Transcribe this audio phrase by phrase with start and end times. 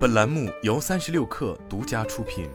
[0.00, 2.48] 本栏目由三十六氪独家出品。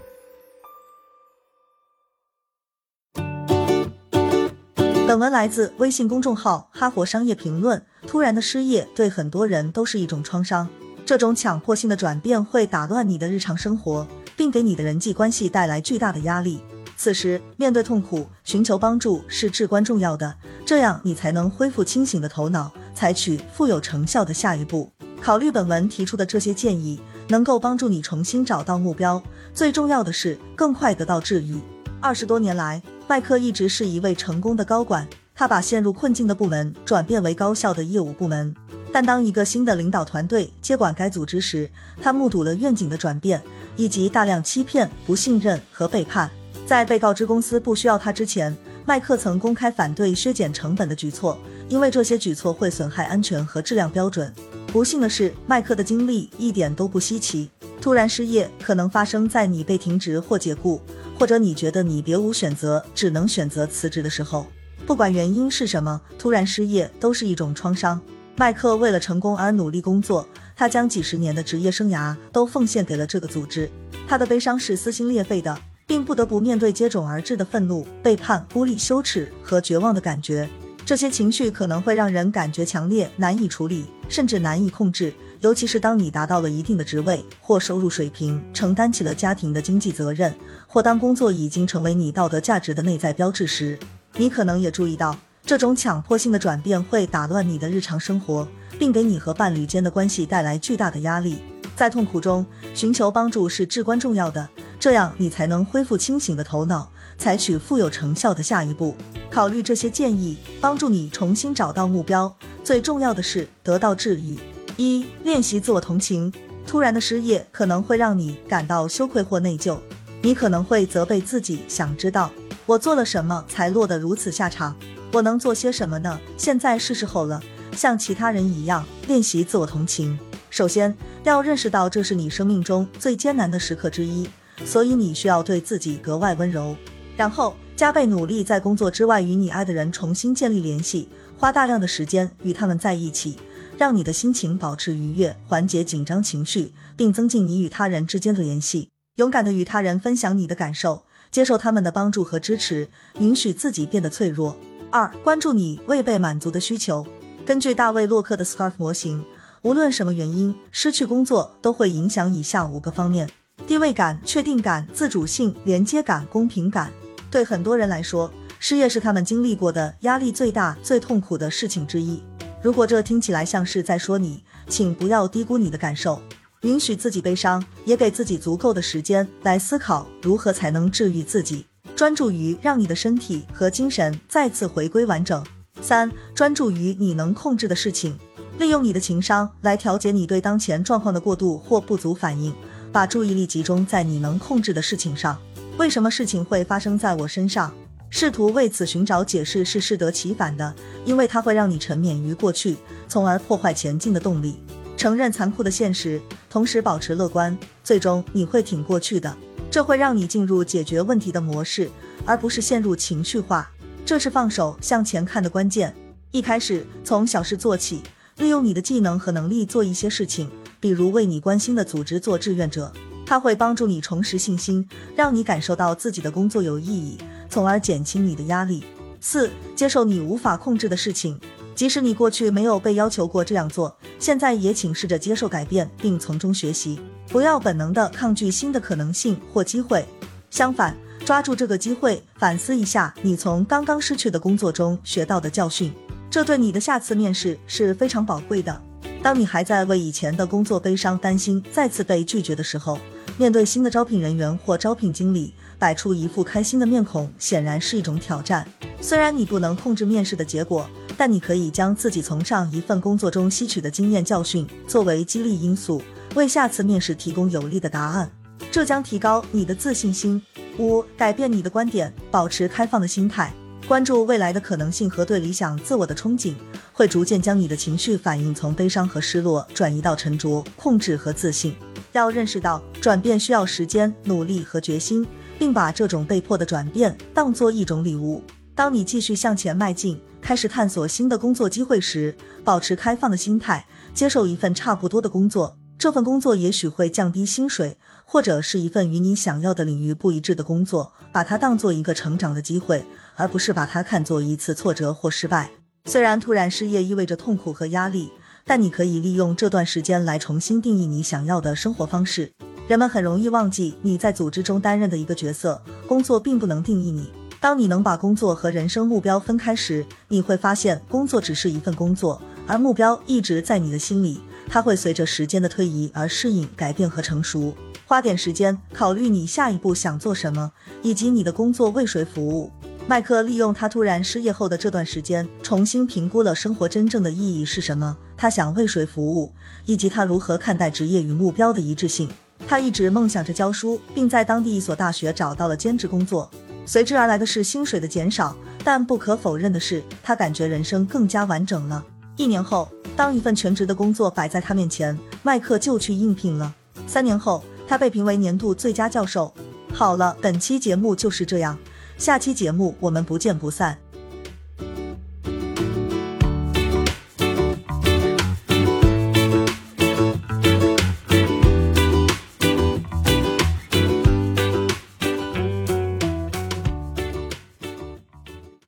[5.05, 7.79] 本文来自微信公众号《哈佛商业评论》。
[8.07, 10.67] 突然的失业对很多人都是一种创伤，
[11.05, 16.63] 这种强迫性的转变会打乱你的日常生活，并给你的人际关系带来巨大的压力。
[16.97, 20.35] 此时，面对痛苦，寻求帮助是至关重要的，
[20.65, 24.91] 这样你才能恢复清醒的头脑，采取富有成效的下一步。
[25.21, 26.99] 考虑本文提出的这些建议。
[27.27, 29.21] 能够帮助你重新找到目标，
[29.53, 31.59] 最重要的是更快得到治愈。
[31.99, 38.53] 二十多年来，麦克一直是一位成功的高管，他把陷入困境的部门转变为高效的业务部门。
[38.91, 41.69] 但当一个新的领导团队接管该组织时，
[42.01, 43.41] 他目睹了愿景的转变，
[43.75, 46.29] 以及大量欺骗、不信任和背叛。
[46.65, 51.37] 在被告知公司不需要他之前，麦克曾公开反对削减成本的举措，
[51.67, 54.33] 因为这些举措会损害安全和质量标准。
[54.75, 57.49] 不幸的是，麦克的经历一点都不稀奇。
[57.79, 60.81] 突然失业可能发生在你被停职或解雇，
[61.17, 64.45] 或者你觉得你别无选择，只能选择辞职的时候。
[64.85, 68.01] 不管原因是什么，突然失业都是一种创伤。
[68.35, 73.71] 麦克为了成功而努力工作，他将几十年的职业生涯都奉献给了这个组织。
[74.05, 80.49] 他的悲伤是撕心裂肺的，并不得不面对接踵而至的愤怒、背叛、孤立、羞耻和绝望的感觉。
[80.85, 85.11] 这些情绪可能会让人感觉强烈，难以处理，甚至难以控制。
[85.41, 90.31] 尤其是当你达到了一定的职位或收入水平，承担起了家庭的经济责任，
[90.67, 93.79] 或当工作已经成为你道德价值的内在标志时，
[94.15, 98.47] 你可能也注意到，这种强迫性的转变会打乱你的日常生活，
[98.77, 101.39] 并给你和伴侣间的关系带来巨大的压力。
[101.75, 104.47] 在痛苦中寻求帮助是至关重要的，
[104.85, 106.91] 这样你才能恢复清醒的头脑。
[107.17, 108.95] 采取富有成效的下一步，
[109.31, 112.31] 考虑这些建议，帮助你重新找到目标。
[112.63, 114.37] 最重要的是得到治愈。
[114.77, 116.31] 一、练习自我同情。
[116.67, 119.79] 突然的失业可能会让你感到羞愧或内疚，
[120.21, 122.29] 你可能会责备自己，想知道
[122.67, 124.75] 我做了什么才落得如此下场？
[125.13, 126.19] 我能做些什么呢？
[126.37, 127.41] 现在是时候了，
[127.75, 130.19] 像其他人一样练习自我同情。
[130.51, 134.29] 首先要认识到这是你生命中最艰难的时刻之一，
[134.63, 136.75] 所以你需要对自己格外温柔。
[137.17, 143.37] 然后加倍努力，在工作之外与你爱的人重新建立联系，花大量的时间与他们在一起，
[143.77, 148.89] 让你的心情保持愉悦，缓解紧张情绪，并增进你与他人之间的联系。
[149.15, 152.89] 勇敢的与他人分享你的感受，接受他们的帮助和支持，
[153.19, 154.57] 允许自己变得脆弱。
[154.91, 157.05] 二、关注你未被满足的需求。
[157.45, 159.23] 根据大卫洛克的 SCARF 模型，
[159.61, 163.29] 无论什么原因，失去工作都会影响以下五个方面：
[163.67, 166.91] 地位感、确定感、自主性、连接感、公平感。
[167.31, 172.21] 对很多人来说，失业是他们经历过的压力最大、最痛苦的事情之一。
[172.61, 176.21] 如果这听起来像是在说你，请不要低估你的感受，
[176.61, 185.43] 允许自己悲伤，也给自己足够的时间来思考如何才能治愈自己，专注于让你的身体和精神再次回归完整。
[185.81, 188.17] 三、专注于你能控制的事情，
[188.57, 192.53] 利用你的情商来调节你对当前状况的过度或不足反应，
[192.95, 195.37] 把注意力集中在你能控制的事情上。
[195.77, 197.69] 为什么事情会发生在我身上？
[198.09, 200.73] 试图为此寻找解释是适得其反的，
[201.03, 202.77] 因为它会让你沉湎于过去，
[203.09, 204.55] 从而破坏前进的动力。
[204.95, 209.35] 承认残酷的现实，同时保持乐观，最终你会挺过去的。
[209.69, 211.89] 这会让你进入解决问题的模式，
[212.25, 213.69] 而不是陷入情绪化。
[214.05, 215.93] 这是放手向前看的关键。
[216.31, 217.99] 一开始从小事做起，
[218.37, 220.49] 利用你的技能和能力做一些事情，
[220.85, 222.93] 比如为你关心的组织做志愿者。
[223.25, 227.17] 它会帮助你重拾信心，让你感受到自己的工作有意义，
[227.49, 228.83] 从而减轻你的压力。
[229.19, 231.39] 四、接受你无法控制的事情，
[231.73, 236.99] 即使你过去没有被要求过这样做，现在也请试着接受改变，并从中学习。
[237.29, 240.05] 不要本能的抗拒新的可能性或机会，
[240.51, 240.95] 相反，
[241.25, 245.91] 抓住这个机会，反思一下你从刚刚失去的工作中学到的教训，
[246.29, 248.79] 这对你的下次面试是非常宝贵的。
[249.25, 252.99] 当你还在为以前的工作悲伤、担心再次被拒绝的时候，
[253.39, 258.67] 面对新的招聘人员或招聘经理，摆出一副开心的面孔，显然是一种挑战。
[259.01, 260.87] 虽然你不能控制面试的结果，
[261.17, 265.99] 但你可以将自己从上一份工作中吸取的经验教训作为激励因素，
[266.35, 268.29] 为下次面试提供有力的答案。
[268.71, 270.39] 这将提高你的自信心。
[270.77, 273.51] 五、改变你的观点，保持开放的心态，
[273.87, 276.55] 关注未来的可能性和对理想自我的憧憬，
[276.91, 281.75] 会逐渐将你的情绪反应从悲伤和失落转移到沉着、控制和自信。
[282.11, 285.23] 要认识到转变需要时间、努力和决心，
[285.59, 288.41] 并把这种被迫的转变当作一种礼物。
[288.73, 293.85] 当你继续向前迈进，开始探索新的工作机会时，保持开放的心态，
[294.15, 303.05] 接受一份差不多的工作，这份工作也许会降低薪水，或者是一份与你想要的领域不一致的工作，把它当做一个成长的机会，
[303.35, 305.71] 而不是把它看作一次挫折或失败。
[306.05, 308.31] 虽然突然失业意味着痛苦和压力，
[308.63, 312.51] 但你可以利用这段时间来重新定义你想要的生活方式。
[312.87, 317.31] 人们很容易忘记你在组织中担任的一个角色，工作并不能定义你。
[317.59, 324.39] 当你能把工作和人生目标分开时，你会发现工作只是一份工作，而目标一直在你的心里。
[324.67, 327.75] 它会随着时间的推移而适应、改变和成熟。
[328.05, 330.71] 花点时间考虑你下一步想做什么，
[331.01, 332.71] 以及你的工作为谁服务。
[333.07, 339.53] 麦克利用他突然失业后的这段时间，重新评估了生活真正的意义是什么，他想为谁服务，
[339.85, 342.27] 以及他如何看待职业与目标的一致性。
[342.67, 346.49] 他一直梦想着教书，并在当地一所大学找到了兼职工作，
[346.85, 348.57] 随之而来的是薪水的减少。
[348.83, 352.03] 但不可否认的是，他感觉人生更加完整了。
[352.37, 352.89] 一年后。
[353.17, 356.75] 当一份全职的工作摆在他面前，麦克就去应聘了。
[357.07, 359.53] 三年后，他被评为年度最佳教授。
[359.93, 361.77] 好了，本期节目就是这样，
[362.17, 364.04] 下期节目我们不见不散。